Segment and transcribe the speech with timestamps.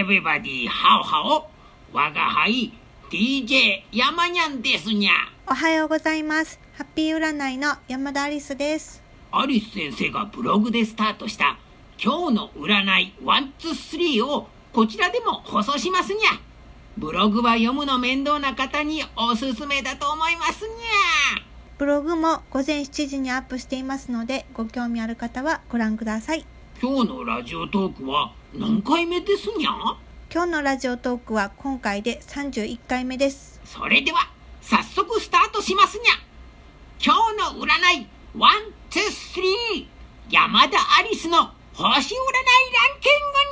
[0.00, 1.44] everybody, how how?
[1.92, 2.72] 我が輩
[3.10, 5.12] DJ 山にゃんですにゃ。
[5.46, 6.58] おはようございます。
[6.72, 9.02] ハッピー占いの山田アリスです。
[9.30, 11.58] アリス先生がブログでスタートした
[12.02, 16.40] 今日の占い123をこちらでも放送しますにゃ。
[16.96, 21.42] ブログは読むの面倒な方におすすめだと思いますにゃ。
[21.76, 26.46] ブログも午前7時にアップしていますので、ご興味ある方はご覧ください。
[26.82, 29.70] 今日のラジオトークは何回目ですにゃ？
[30.32, 33.60] 今日のラジオトークは今回で31回目です。
[33.66, 34.30] それでは
[34.62, 36.12] 早速スタートしますにゃ。
[37.04, 37.66] 今日の占
[38.00, 39.86] い123
[40.30, 43.42] 山田アリスの星占いランキング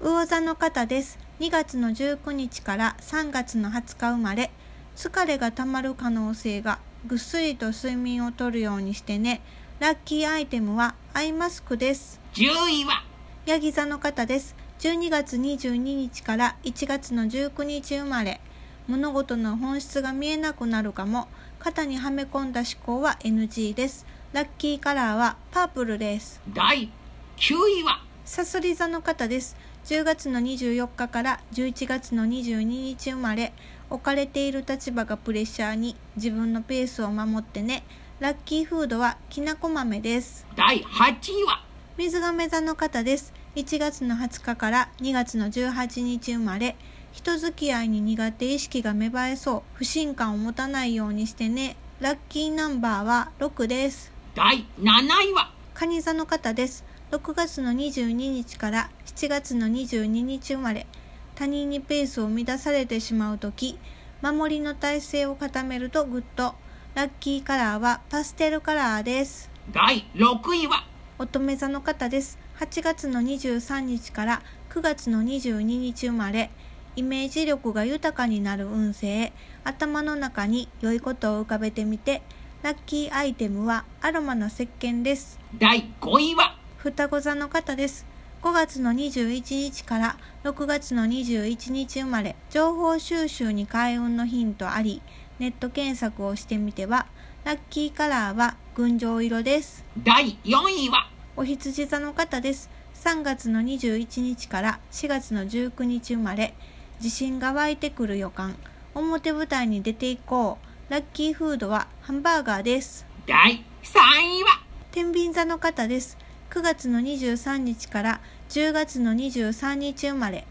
[0.00, 1.25] 魚座の方です。
[1.38, 4.50] 2月の19日から3月の20日生まれ。
[4.96, 9.42] 疲れがたまる可能性がぐっすりと睡眠をとるようにしてね。
[9.78, 12.22] ラッキーアイテムはアイマスクです。
[12.32, 13.04] 10位は？
[13.44, 14.56] ヤギ座の方です。
[14.78, 18.40] 12月22日から1月の19日生まれ。
[18.88, 21.28] 物事の本質が見えなくなるかも。
[21.58, 24.06] 肩にはめ込んだ思考は NG です。
[24.32, 26.40] ラッキーカラーはパープルです。
[26.54, 26.90] 第
[27.36, 28.02] 9位は？
[28.24, 29.54] サソリ座の方です。
[29.86, 33.52] 10月の24日から11月の22日生まれ。
[33.88, 37.84] 置かれている立場がプレッシャーに自分のペースを守ってね。
[38.18, 40.44] ラッキーフードはきなこ豆です。
[40.56, 41.62] 第8位は？
[41.96, 43.32] 水亀座の方です。
[43.54, 46.74] 1月の20日から2月の18日生まれ。
[47.12, 49.62] 人付き合いに苦手意識が芽生えそう。
[49.74, 51.76] 不信感を持たないようにしてね。
[52.00, 54.10] ラッキーナンバーは6です。
[54.34, 55.52] 第7位は？
[55.74, 56.84] 蟹座の方です。
[57.12, 60.88] 6月の22日から7月の22日生まれ。
[61.36, 63.78] 他人にペースを乱されてしまうとき、
[64.22, 66.56] 守りの体勢を固めるとグッド。
[66.96, 69.48] ラッキーカラーはパステルカラーです。
[69.70, 70.84] 第6位は？
[71.20, 72.38] 乙女座の方です。
[72.58, 76.50] 8月の23日から9月の22日生まれ。
[76.96, 79.32] イメージ力が豊かになる運勢。
[79.62, 82.22] 頭の中に良いことを浮かべてみて。
[82.62, 85.38] ラッキーアイテムはアロマの石鹸です。
[85.56, 86.55] 第5位は？
[86.86, 88.06] 双子座の方です。
[88.42, 92.36] 5月の21日から6月の21日生まれ。
[92.48, 95.02] 情報収集に開運のヒントあり。
[95.40, 97.06] ネット検索をしてみては。
[97.42, 99.84] ラッキーカラーは群青色です。
[99.98, 100.50] 第4
[100.84, 101.10] 位は？
[101.34, 102.70] お羊座の方です。
[103.02, 106.54] 3月の21日から4月の19日生まれ。
[107.02, 108.54] 自信が湧いてくる予感。
[108.94, 110.58] 表舞台に出ていこ
[110.88, 110.92] う。
[110.92, 113.04] ラッキーフードはハンバーガーです。
[113.26, 113.98] 第3
[114.38, 114.62] 位は？
[114.92, 116.16] 天秤座の方です。
[116.56, 120.46] 9月の23日から10月の23日生まれ。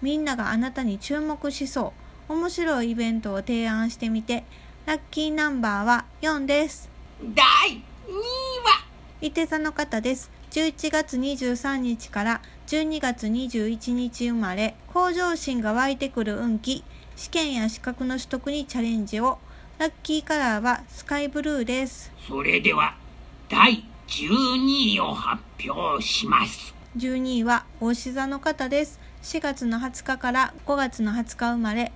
[0.00, 1.92] みんながあなたに注目しそ
[2.28, 2.32] う。
[2.32, 4.44] 面白いイベントを提案してみて。
[4.86, 6.88] ラッキーナンバーは4です。
[7.34, 8.86] 第2位は？
[9.20, 10.30] 伊手座の方です。
[10.52, 16.84] 11月23日から12月21日生まれ、向上心が湧いてくる運気、
[17.16, 19.38] 試験や資格の取得にチャレンジを。
[19.78, 22.12] ラッキーカラーはスカイブルーです。
[22.28, 22.94] それでは
[23.48, 26.74] 第12位を発表します。
[26.96, 28.98] 12位は大志座の方です。
[29.22, 31.92] 4月の20日から5月の20日生まれ、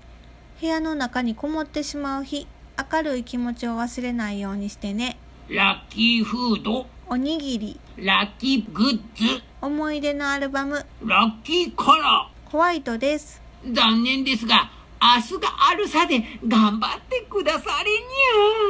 [0.60, 2.46] 部屋の中にこもってしまう日、
[2.92, 5.18] 明るい気持ちを忘れないようにしてね。
[5.48, 6.86] ラッキーフード。
[7.08, 9.42] おにぎり、ラッキーグッズ。
[9.60, 13.42] 思い出のアルバム、ラッキーカラホワイトです。
[13.64, 17.98] ー残念ですが明日があるさで頑張ってくだされに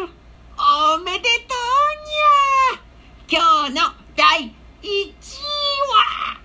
[0.07, 1.29] ゃおめでとう
[1.99, 2.83] にゃ
[3.29, 3.81] 今日の
[4.17, 4.51] 第1
[4.85, 5.13] 位
[5.89, 6.41] は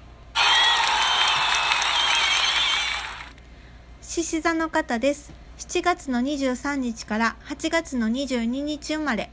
[4.01, 5.33] 獅子座の方です。
[5.57, 9.29] 7月の23日から8月の22日生まれ。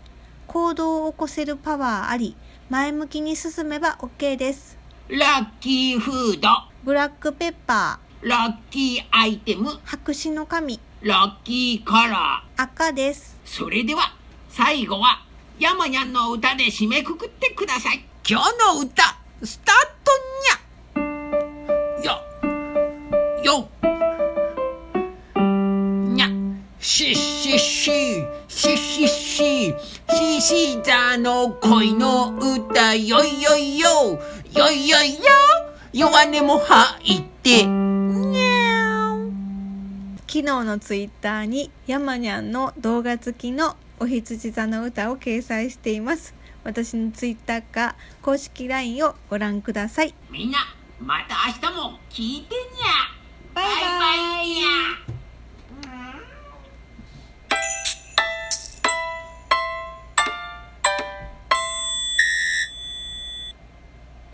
[0.49, 2.35] 行動を起こせるパワーあり、
[2.69, 4.77] 前向きに進めば OK です。
[5.07, 6.49] ラッキーフード
[6.83, 13.39] ブラックペッパラッキーアイテムー、白紙の紙、ラッキーカラー赤です。
[13.45, 14.17] それでは
[14.49, 15.25] 最後は
[15.60, 19.94] 山にゃんの歌で締めくくってください今日の歌スタート
[26.95, 29.75] しっしっししっしっし
[30.11, 33.89] しし座の恋の歌よいよいよ
[34.53, 35.21] よいよいよ
[35.93, 46.33] 弱音も入ってにゃー昨日のツイッターに山にゃんの動画付きのお羊座の歌を掲載しています。
[46.63, 50.15] 私のツイッターか公式 LINE をご覧ください。
[50.31, 50.59] みんな
[51.01, 53.15] また明日も聞いてにゃ